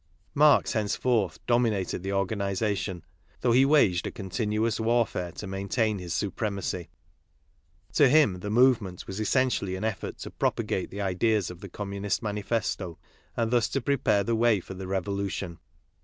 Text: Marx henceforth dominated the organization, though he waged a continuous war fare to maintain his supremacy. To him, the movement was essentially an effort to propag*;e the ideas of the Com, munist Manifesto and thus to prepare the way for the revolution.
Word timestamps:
Marx 0.33 0.73
henceforth 0.73 1.37
dominated 1.45 2.01
the 2.01 2.11
organization, 2.11 3.03
though 3.41 3.51
he 3.51 3.65
waged 3.65 4.07
a 4.07 4.11
continuous 4.11 4.79
war 4.79 5.05
fare 5.05 5.31
to 5.33 5.45
maintain 5.45 5.99
his 5.99 6.11
supremacy. 6.11 6.89
To 7.93 8.09
him, 8.09 8.39
the 8.39 8.49
movement 8.49 9.05
was 9.05 9.19
essentially 9.19 9.75
an 9.75 9.83
effort 9.83 10.17
to 10.21 10.31
propag*;e 10.31 10.87
the 10.87 11.01
ideas 11.01 11.51
of 11.51 11.59
the 11.59 11.69
Com, 11.69 11.91
munist 11.91 12.23
Manifesto 12.23 12.97
and 13.37 13.51
thus 13.51 13.69
to 13.69 13.79
prepare 13.79 14.23
the 14.23 14.35
way 14.35 14.59
for 14.59 14.73
the 14.73 14.87
revolution. 14.87 15.59